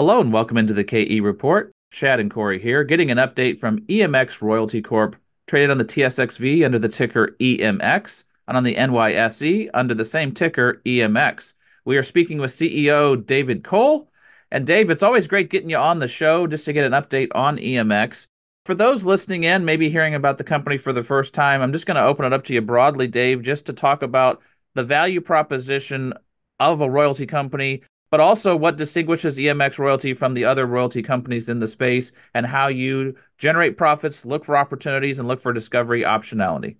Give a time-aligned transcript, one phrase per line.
[0.00, 1.72] Hello and welcome into the KE Report.
[1.90, 5.16] Chad and Corey here, getting an update from EMX Royalty Corp,
[5.48, 10.30] traded on the TSXV under the ticker EMX, and on the NYSE under the same
[10.30, 11.54] ticker EMX.
[11.84, 14.08] We are speaking with CEO David Cole.
[14.52, 17.34] And Dave, it's always great getting you on the show just to get an update
[17.34, 18.28] on EMX.
[18.66, 21.86] For those listening in, maybe hearing about the company for the first time, I'm just
[21.86, 24.42] going to open it up to you broadly, Dave, just to talk about
[24.74, 26.14] the value proposition
[26.60, 31.48] of a royalty company, but also what distinguishes EMX Royalty from the other royalty companies
[31.48, 36.02] in the space and how you generate profits, look for opportunities, and look for discovery
[36.02, 36.76] optionality.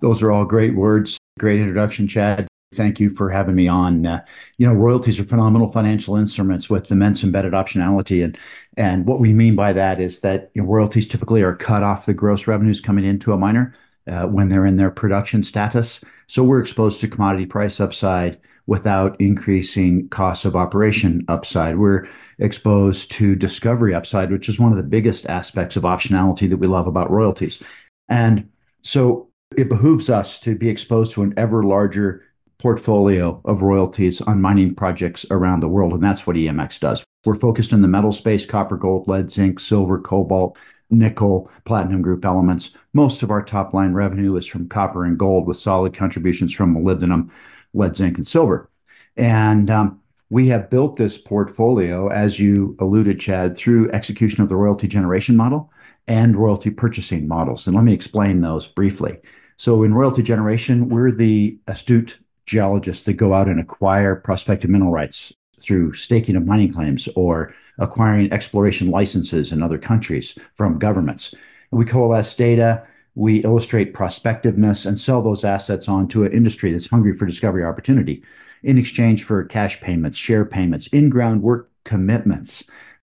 [0.00, 1.16] Those are all great words.
[1.38, 2.46] Great introduction, Chad.
[2.74, 4.04] Thank you for having me on.
[4.04, 4.24] Uh,
[4.58, 8.36] you know, royalties are phenomenal financial instruments with immense embedded optionality, and
[8.76, 12.06] and what we mean by that is that you know, royalties typically are cut off
[12.06, 13.76] the gross revenues coming into a miner
[14.08, 16.00] uh, when they're in their production status.
[16.26, 21.78] So we're exposed to commodity price upside without increasing costs of operation upside.
[21.78, 22.06] We're
[22.38, 26.66] exposed to discovery upside, which is one of the biggest aspects of optionality that we
[26.66, 27.62] love about royalties.
[28.08, 28.48] And
[28.82, 32.22] so it behooves us to be exposed to an ever larger
[32.58, 35.92] portfolio of royalties on mining projects around the world.
[35.92, 37.04] And that's what EMX does.
[37.24, 40.56] We're focused in the metal space copper, gold, lead, zinc, silver, cobalt,
[40.90, 42.70] nickel, platinum group elements.
[42.92, 46.74] Most of our top line revenue is from copper and gold, with solid contributions from
[46.74, 47.30] molybdenum,
[47.74, 48.70] lead, zinc, and silver.
[49.16, 54.56] And um, we have built this portfolio, as you alluded, Chad, through execution of the
[54.56, 55.70] royalty generation model
[56.06, 57.66] and royalty purchasing models.
[57.66, 59.18] And let me explain those briefly.
[59.56, 64.90] So, in royalty generation, we're the astute geologists that go out and acquire prospective mineral
[64.90, 71.34] rights through staking of mining claims or acquiring exploration licenses in other countries from governments.
[71.70, 76.88] We coalesce data, we illustrate prospectiveness, and sell those assets on to an industry that's
[76.88, 78.22] hungry for discovery opportunity
[78.64, 82.64] in exchange for cash payments, share payments, in ground work commitments,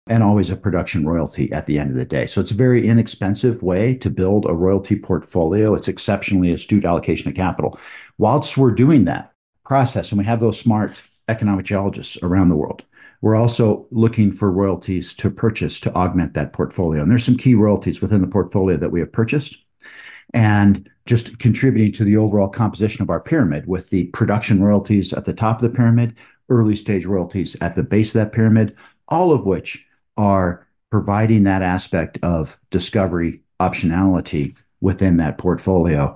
[0.07, 2.25] and always a production royalty at the end of the day.
[2.25, 5.75] So it's a very inexpensive way to build a royalty portfolio.
[5.75, 7.77] It's exceptionally astute allocation of capital.
[8.17, 9.33] Whilst we're doing that
[9.65, 12.83] process, and we have those smart economic geologists around the world,
[13.21, 17.03] we're also looking for royalties to purchase to augment that portfolio.
[17.03, 19.57] And there's some key royalties within the portfolio that we have purchased
[20.33, 25.25] and just contributing to the overall composition of our pyramid with the production royalties at
[25.25, 26.15] the top of the pyramid,
[26.49, 28.75] early stage royalties at the base of that pyramid,
[29.07, 29.83] all of which
[30.17, 36.15] are providing that aspect of discovery optionality within that portfolio.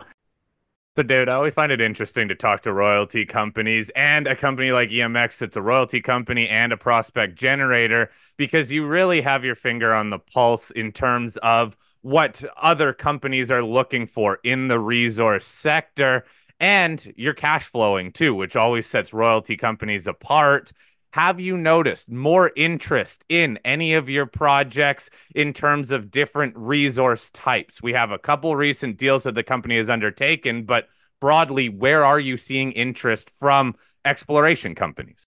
[0.98, 4.72] So, David, I always find it interesting to talk to royalty companies and a company
[4.72, 9.56] like EMX that's a royalty company and a prospect generator because you really have your
[9.56, 11.75] finger on the pulse in terms of
[12.06, 16.24] what other companies are looking for in the resource sector
[16.60, 20.72] and you're cash flowing too, which always sets royalty companies apart.
[21.10, 27.32] Have you noticed more interest in any of your projects in terms of different resource
[27.34, 27.82] types?
[27.82, 30.88] We have a couple recent deals that the company has undertaken, but
[31.20, 33.74] broadly, where are you seeing interest from
[34.06, 35.26] exploration companies?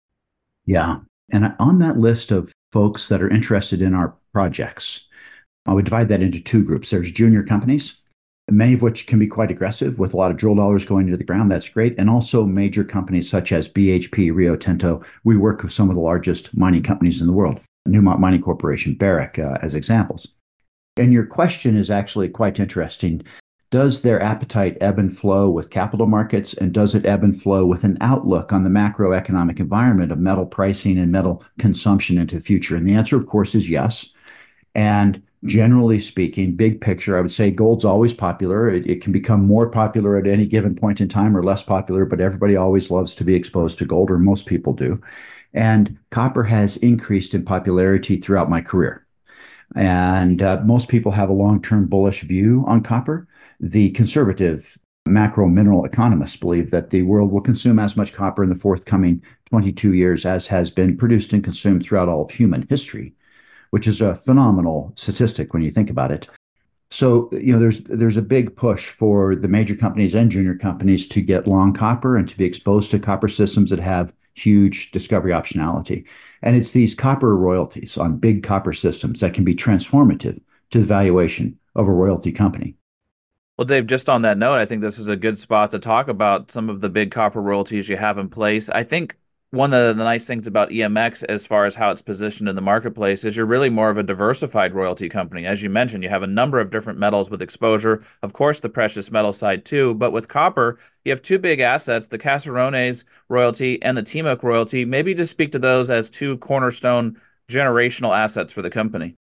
[0.66, 1.00] Yeah.
[1.34, 5.02] And on that list of folks that are interested in our projects,
[5.66, 6.89] I would divide that into two groups.
[6.89, 7.94] There's junior companies,
[8.49, 11.17] many of which can be quite aggressive with a lot of drill dollars going into
[11.17, 11.51] the ground.
[11.51, 11.95] That's great.
[11.97, 15.01] And also major companies such as BHP, Rio Tinto.
[15.23, 18.95] We work with some of the largest mining companies in the world, Newmont Mining Corporation,
[18.95, 20.27] Barrick, uh, as examples.
[20.97, 23.23] And your question is actually quite interesting.
[23.69, 26.53] Does their appetite ebb and flow with capital markets?
[26.53, 30.45] And does it ebb and flow with an outlook on the macroeconomic environment of metal
[30.45, 32.75] pricing and metal consumption into the future?
[32.75, 34.05] And the answer, of course, is yes.
[34.75, 38.69] And generally speaking, big picture, I would say gold's always popular.
[38.69, 42.06] It, it, can become more popular at any given point in time or less popular,
[42.06, 45.02] but everybody always loves to be exposed to gold, or most people do.
[45.53, 49.06] And copper has increased in popularity throughout my career.
[49.75, 53.28] And uh, most people have a long term bullish view on copper.
[53.59, 54.78] The conservative
[55.08, 59.22] macro mineral economists believe that the world will consume as much copper in the forthcoming
[59.50, 63.14] 22 years as has been produced and consumed throughout all of human history
[63.72, 66.28] which is a phenomenal statistic when you think about it.
[66.91, 71.08] So, you know, there's there's a big push for the major companies and junior companies
[71.08, 75.32] to get long copper and to be exposed to copper systems that have huge discovery
[75.32, 76.06] optionality.
[76.41, 80.40] And it's these copper royalties on big copper systems that can be transformative
[80.72, 82.76] to the valuation of a royalty company.
[83.58, 86.08] Well, Dave, just on that note, I think this is a good spot to talk
[86.08, 88.70] about some of the big copper royalties you have in place.
[88.70, 89.16] I think
[89.52, 92.62] one of the nice things about EMX as far as how it's positioned in the
[92.62, 95.46] marketplace is you're really more of a diversified royalty company.
[95.46, 98.70] As you mentioned, you have a number of different metals with exposure, of course, the
[98.70, 103.82] precious metal side too, but with copper, you have two big assets, the Caserones royalty
[103.82, 104.86] and the Timok royalty.
[104.86, 107.20] Maybe just speak to those as two cornerstone
[107.50, 109.16] generational assets for the company.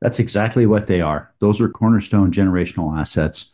[0.00, 1.32] That's exactly what they are.
[1.40, 3.46] Those are cornerstone generational assets.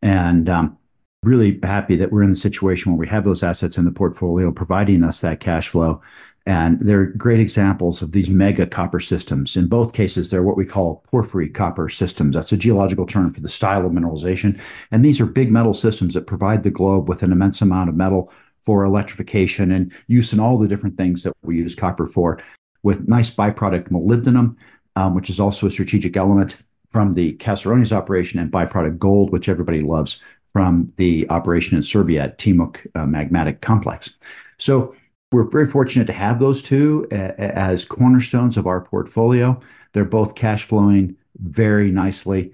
[0.00, 0.78] And um,
[1.22, 4.50] really happy that we're in the situation where we have those assets in the portfolio
[4.50, 6.00] providing us that cash flow.
[6.44, 9.56] And they're great examples of these mega copper systems.
[9.56, 12.34] In both cases, they're what we call porphyry copper systems.
[12.34, 14.60] That's a geological term for the style of mineralization.
[14.90, 17.94] And these are big metal systems that provide the globe with an immense amount of
[17.94, 18.32] metal
[18.64, 22.40] for electrification and use in all the different things that we use copper for,
[22.82, 24.56] with nice byproduct molybdenum,
[24.96, 26.56] um, which is also a strategic element
[26.90, 30.20] from the Caserones operation, and byproduct gold, which everybody loves
[30.52, 34.10] from the operation in Serbia at Timok uh, Magmatic Complex.
[34.58, 34.94] So
[35.32, 39.58] we're very fortunate to have those two as cornerstones of our portfolio.
[39.94, 42.52] They're both cash flowing very nicely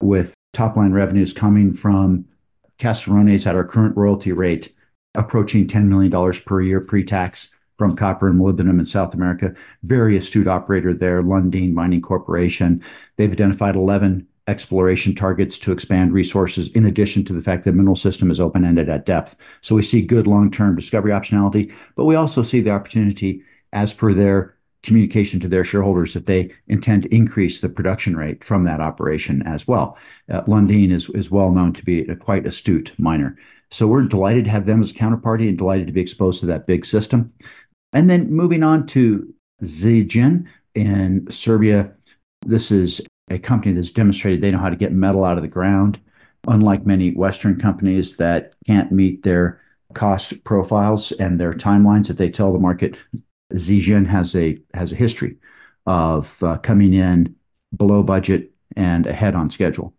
[0.00, 2.24] with top line revenues coming from
[2.78, 4.72] Caserones at our current royalty rate,
[5.14, 9.54] approaching $10 million per year pre-tax from copper and molybdenum in South America.
[9.82, 12.82] Very astute operator there, Lundin Mining Corporation.
[13.16, 17.76] They've identified 11 exploration targets to expand resources, in addition to the fact that the
[17.76, 19.36] mineral system is open-ended at depth.
[19.60, 23.42] So we see good long-term discovery optionality, but we also see the opportunity,
[23.72, 28.42] as per their communication to their shareholders, that they intend to increase the production rate
[28.42, 29.98] from that operation as well.
[30.30, 33.36] Uh, Lundin is, is well known to be a quite astute miner.
[33.70, 36.46] So we're delighted to have them as a counterparty and delighted to be exposed to
[36.46, 37.32] that big system.
[37.92, 39.32] And then moving on to
[39.62, 41.92] Zijin in Serbia.
[42.46, 45.48] This is a company that's demonstrated they know how to get metal out of the
[45.48, 45.98] ground,
[46.48, 49.60] unlike many Western companies that can't meet their
[49.94, 52.96] cost profiles and their timelines that they tell the market.
[53.54, 55.36] Zijin has a has a history
[55.86, 57.34] of uh, coming in
[57.76, 59.94] below budget and ahead on schedule,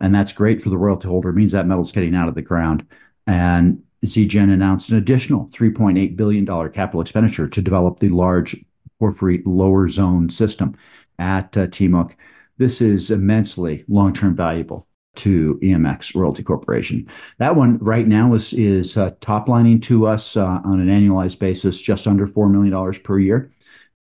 [0.00, 1.30] and that's great for the royalty holder.
[1.30, 2.86] It means that metal's getting out of the ground.
[3.26, 8.56] And Zijin announced an additional $3.8 billion capital expenditure to develop the large
[8.98, 10.76] porphyry lower zone system
[11.18, 11.66] at uh,
[12.58, 17.06] this is immensely long-term valuable to EMX Royalty Corporation.
[17.38, 21.38] That one right now is is uh, top lining to us uh, on an annualized
[21.38, 23.52] basis just under $4 million per year.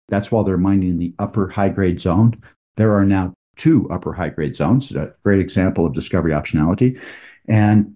[0.09, 2.41] That's while they're mining the upper high grade zone.
[2.75, 6.99] There are now two upper high grade zones, a great example of discovery optionality.
[7.47, 7.95] And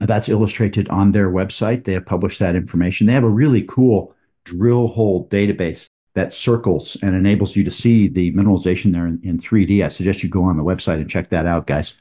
[0.00, 1.84] that's illustrated on their website.
[1.84, 3.06] They have published that information.
[3.06, 4.14] They have a really cool
[4.44, 9.38] drill hole database that circles and enables you to see the mineralization there in, in
[9.38, 9.84] 3D.
[9.84, 11.92] I suggest you go on the website and check that out, guys.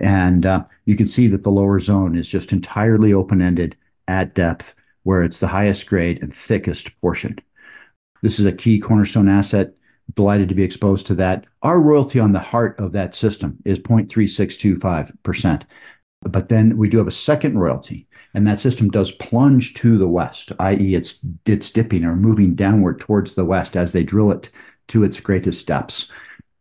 [0.00, 3.76] And uh, you can see that the lower zone is just entirely open ended
[4.08, 7.38] at depth, where it's the highest grade and thickest portion.
[8.22, 9.74] This is a key cornerstone asset.
[10.14, 11.44] Delighted to be exposed to that.
[11.62, 15.62] Our royalty on the heart of that system is 0.3625%.
[16.22, 20.08] But then we do have a second royalty and that system does plunge to the
[20.08, 21.14] west, i.e., it's
[21.46, 24.48] it's dipping or moving downward towards the west as they drill it
[24.88, 26.08] to its greatest depths,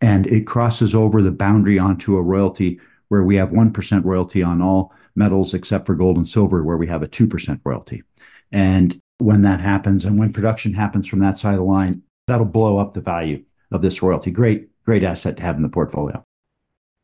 [0.01, 2.79] and it crosses over the boundary onto a royalty
[3.09, 6.87] where we have 1% royalty on all metals except for gold and silver, where we
[6.87, 8.03] have a 2% royalty.
[8.51, 12.45] And when that happens, and when production happens from that side of the line, that'll
[12.45, 14.31] blow up the value of this royalty.
[14.31, 16.23] Great, great asset to have in the portfolio.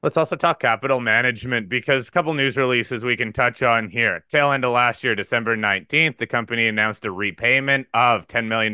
[0.07, 4.23] Let's also talk capital management because a couple news releases we can touch on here.
[4.29, 8.73] Tail end of last year, December 19th, the company announced a repayment of $10 million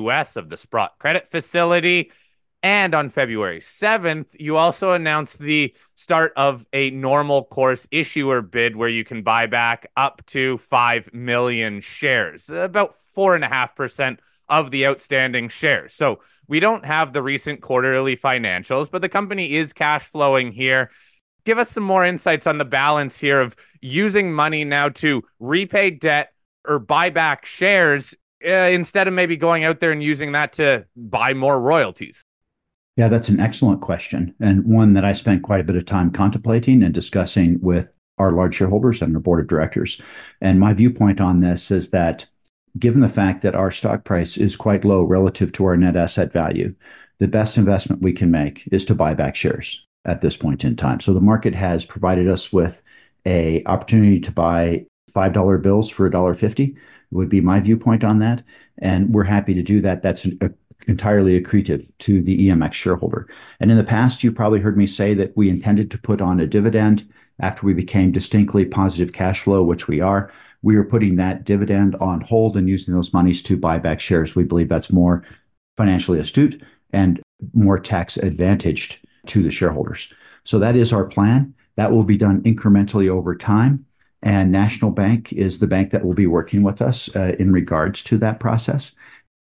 [0.00, 2.10] US of the Sprott credit facility.
[2.64, 8.74] And on February 7th, you also announced the start of a normal course issuer bid
[8.74, 15.48] where you can buy back up to 5 million shares, about 4.5% of the outstanding
[15.48, 15.94] shares.
[15.94, 20.90] So we don't have the recent quarterly financials, but the company is cash flowing here.
[21.44, 25.90] Give us some more insights on the balance here of using money now to repay
[25.90, 26.32] debt
[26.66, 30.84] or buy back shares uh, instead of maybe going out there and using that to
[30.96, 32.22] buy more royalties.
[32.96, 36.10] Yeah, that's an excellent question, and one that I spent quite a bit of time
[36.10, 37.88] contemplating and discussing with
[38.18, 40.00] our large shareholders and our board of directors.
[40.40, 42.24] And my viewpoint on this is that
[42.78, 46.32] given the fact that our stock price is quite low relative to our net asset
[46.32, 46.74] value,
[47.18, 50.76] the best investment we can make is to buy back shares at this point in
[50.76, 51.00] time.
[51.00, 52.80] So the market has provided us with
[53.24, 56.74] a opportunity to buy $5 bills for $1.50
[57.10, 58.42] would be my viewpoint on that.
[58.78, 60.02] And we're happy to do that.
[60.02, 60.50] That's an, a,
[60.86, 63.28] entirely accretive to the EMX shareholder.
[63.60, 66.40] And in the past, you probably heard me say that we intended to put on
[66.40, 67.08] a dividend
[67.40, 70.32] after we became distinctly positive cash flow, which we are
[70.66, 74.34] we are putting that dividend on hold and using those monies to buy back shares.
[74.34, 75.22] We believe that's more
[75.76, 76.60] financially astute
[76.92, 80.08] and more tax advantaged to the shareholders.
[80.42, 81.54] So that is our plan.
[81.76, 83.86] That will be done incrementally over time.
[84.24, 88.02] And National Bank is the bank that will be working with us uh, in regards
[88.02, 88.90] to that process.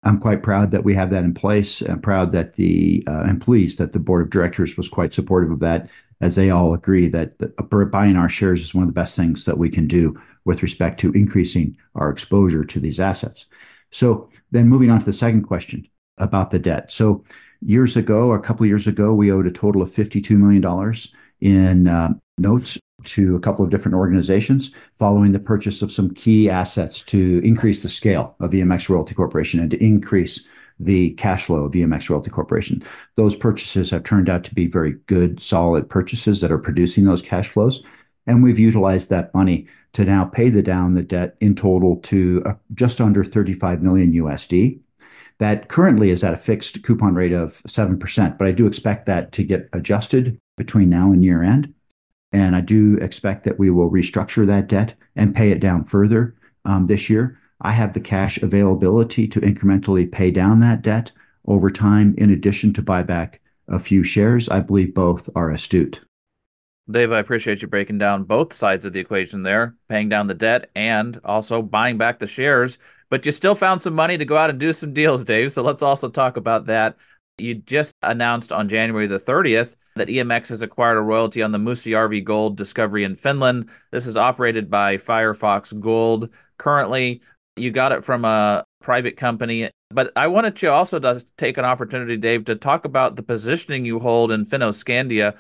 [0.03, 1.80] I'm quite proud that we have that in place.
[1.84, 5.51] I'm proud that the uh, I'm pleased that the board of directors was quite supportive
[5.51, 5.89] of that,
[6.20, 7.56] as they all agree that, that
[7.92, 11.00] buying our shares is one of the best things that we can do with respect
[11.02, 13.46] to increasing our exposure to these assets.
[13.92, 16.92] So then moving on to the second question about the debt.
[16.92, 17.24] So
[17.62, 20.96] years ago, a couple of years ago, we owed a total of $52 million
[21.42, 26.50] in uh, notes to a couple of different organizations following the purchase of some key
[26.50, 30.40] assets to increase the scale of EMX Royalty Corporation and to increase
[30.80, 32.84] the cash flow of EMX Royalty Corporation.
[33.16, 37.22] Those purchases have turned out to be very good, solid purchases that are producing those
[37.22, 37.84] cash flows.
[38.25, 42.42] And we've utilized that money to now pay the down the debt in total to
[42.46, 44.80] uh, just under 35 million USD.
[45.39, 49.32] That currently is at a fixed coupon rate of 7%, but I do expect that
[49.34, 51.74] to get adjusted between now and year end.
[52.32, 56.36] And I do expect that we will restructure that debt and pay it down further
[56.65, 57.38] um, this year.
[57.62, 61.12] I have the cash availability to incrementally pay down that debt
[61.46, 64.50] over time, in addition to buy back a few shares.
[64.50, 66.00] I believe both are astute.
[66.92, 70.34] Dave, I appreciate you breaking down both sides of the equation there, paying down the
[70.34, 72.78] debt and also buying back the shares.
[73.10, 75.54] But you still found some money to go out and do some deals, Dave.
[75.54, 76.98] So let's also talk about that.
[77.38, 81.58] You just announced on January the 30th that EMX has acquired a royalty on the
[81.58, 83.70] Mustajärvi gold discovery in Finland.
[83.92, 86.30] This is operated by Firefox Gold.
[86.58, 87.22] Currently,
[87.56, 89.70] you got it from a private company.
[89.92, 93.86] But I wanted to also to take an opportunity, Dave, to talk about the positioning
[93.86, 95.36] you hold in Fennoscandia,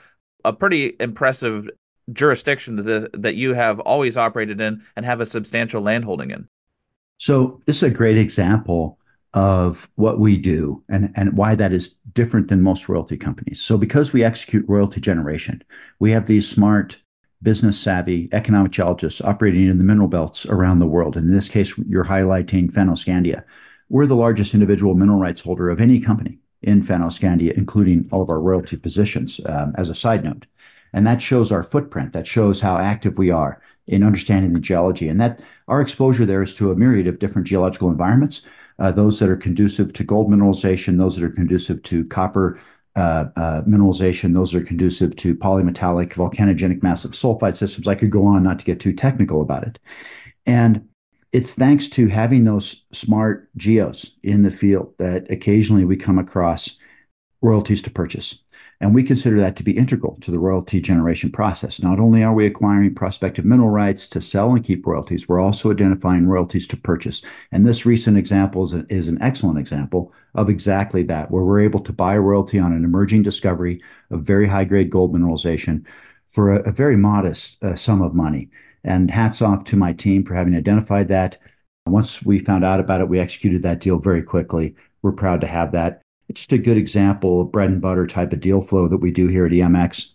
[0.45, 1.69] a pretty impressive
[2.11, 6.47] jurisdiction that, that you have always operated in and have a substantial landholding in.
[7.17, 8.99] So this is a great example
[9.33, 13.61] of what we do and, and why that is different than most royalty companies.
[13.61, 15.63] So because we execute royalty generation,
[15.99, 16.97] we have these smart,
[17.41, 21.17] business savvy economic geologists operating in the mineral belts around the world.
[21.17, 23.43] And in this case, you're highlighting Fennoscandia.
[23.89, 28.29] We're the largest individual mineral rights holder of any company in Fennoscandia, including all of
[28.29, 30.45] our royalty positions, um, as a side note.
[30.93, 32.13] And that shows our footprint.
[32.13, 35.07] That shows how active we are in understanding the geology.
[35.09, 38.41] And that our exposure there is to a myriad of different geological environments
[38.79, 42.59] uh, those that are conducive to gold mineralization, those that are conducive to copper
[42.95, 47.87] uh, uh, mineralization, those that are conducive to polymetallic volcanogenic massive sulfide systems.
[47.87, 49.79] I could go on not to get too technical about it.
[51.33, 56.77] It's thanks to having those smart geos in the field that occasionally we come across
[57.41, 58.35] royalties to purchase.
[58.79, 61.81] And we consider that to be integral to the royalty generation process.
[61.81, 65.71] Not only are we acquiring prospective mineral rights to sell and keep royalties, we're also
[65.71, 67.23] identifying royalties to purchase.
[67.51, 71.61] And this recent example is, a, is an excellent example of exactly that, where we're
[71.61, 75.83] able to buy a royalty on an emerging discovery of very high grade gold mineralization
[76.29, 78.49] for a, a very modest uh, sum of money.
[78.83, 81.37] And hats off to my team for having identified that.
[81.85, 84.75] Once we found out about it, we executed that deal very quickly.
[85.01, 86.01] We're proud to have that.
[86.29, 89.11] It's just a good example of bread and butter type of deal flow that we
[89.11, 90.07] do here at EMX.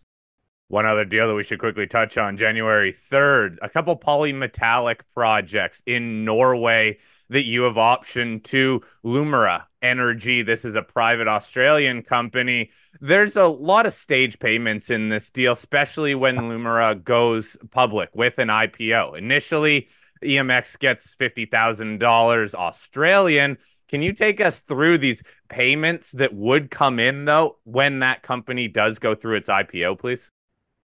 [0.68, 5.80] One other deal that we should quickly touch on January 3rd, a couple polymetallic projects
[5.86, 6.98] in Norway
[7.30, 10.42] that you have optioned to Lumira Energy.
[10.42, 12.70] This is a private Australian company.
[13.00, 18.38] There's a lot of stage payments in this deal, especially when Lumira goes public with
[18.38, 19.16] an IPO.
[19.16, 19.88] Initially,
[20.22, 23.58] EMX gets $50,000 Australian
[23.88, 28.68] can you take us through these payments that would come in, though, when that company
[28.68, 30.28] does go through its IPO, please?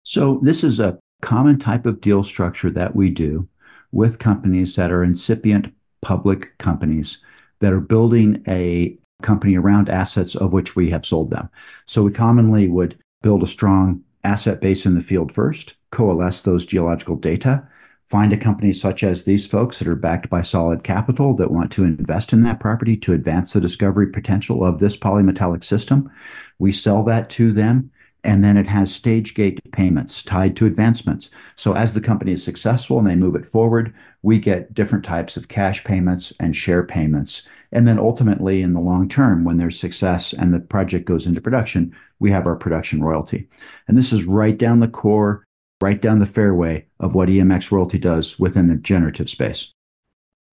[0.03, 3.47] So, this is a common type of deal structure that we do
[3.93, 7.19] with companies that are incipient public companies
[7.61, 11.49] that are building a company around assets of which we have sold them.
[11.85, 16.65] So, we commonly would build a strong asset base in the field first, coalesce those
[16.65, 17.63] geological data,
[18.09, 21.71] find a company such as these folks that are backed by solid capital that want
[21.71, 26.11] to invest in that property to advance the discovery potential of this polymetallic system.
[26.59, 27.89] We sell that to them,
[28.23, 31.29] and then it has stage gate payments tied to advancements.
[31.55, 35.37] So as the company is successful and they move it forward, we get different types
[35.37, 37.41] of cash payments and share payments.
[37.71, 41.41] And then ultimately, in the long term, when there's success and the project goes into
[41.41, 43.49] production, we have our production royalty.
[43.87, 45.43] And this is right down the core
[45.81, 49.73] right down the fairway of what EMX Royalty does within the generative space.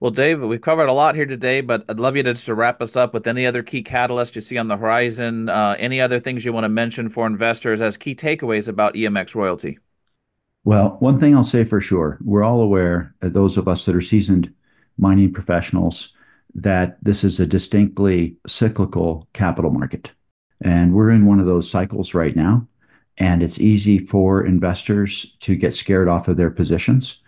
[0.00, 2.80] Well, Dave, we've covered a lot here today, but I'd love you to, to wrap
[2.80, 6.20] us up with any other key catalysts you see on the horizon, uh, any other
[6.20, 9.78] things you want to mention for investors as key takeaways about EMX Royalty.
[10.64, 13.96] Well, one thing I'll say for sure, we're all aware, uh, those of us that
[13.96, 14.52] are seasoned
[14.98, 16.10] mining professionals,
[16.54, 20.12] that this is a distinctly cyclical capital market.
[20.60, 22.66] And we're in one of those cycles right now
[23.18, 27.18] and it's easy for investors to get scared off of their positions.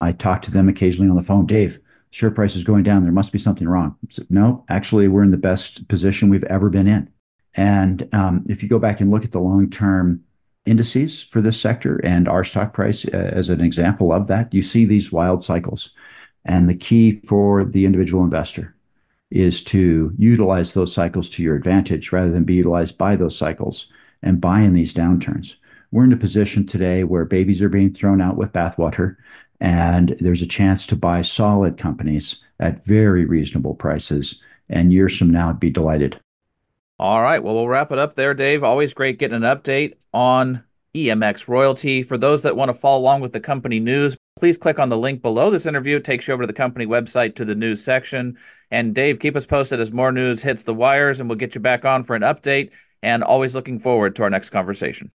[0.00, 1.78] I talk to them occasionally on the phone, Dave,
[2.16, 3.02] share price is going down.
[3.02, 3.94] There must be something wrong.
[4.08, 7.10] So, no, actually, we're in the best position we've ever been in.
[7.56, 10.22] And um, if you go back and look at the long term
[10.64, 14.62] indices for this sector and our stock price uh, as an example of that, you
[14.62, 15.90] see these wild cycles.
[16.46, 18.74] And the key for the individual investor
[19.30, 23.88] is to utilize those cycles to your advantage rather than be utilized by those cycles
[24.22, 25.56] and buy in these downturns.
[25.92, 29.16] We're in a position today where babies are being thrown out with bathwater,
[29.60, 34.36] and there's a chance to buy solid companies at very reasonable prices.
[34.68, 36.20] And years from now, I'd be delighted.
[36.98, 37.42] All right.
[37.42, 38.64] Well, we'll wrap it up there, Dave.
[38.64, 40.62] Always great getting an update on
[40.94, 42.02] EMX Royalty.
[42.02, 44.96] For those that want to follow along with the company news, please click on the
[44.96, 45.96] link below this interview.
[45.96, 48.38] It takes you over to the company website to the news section.
[48.70, 51.60] And Dave, keep us posted as more news hits the wires, and we'll get you
[51.60, 52.70] back on for an update.
[53.02, 55.10] And always looking forward to our next conversation.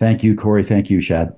[0.00, 0.64] Thank you, Corey.
[0.64, 1.34] Thank you, Chad.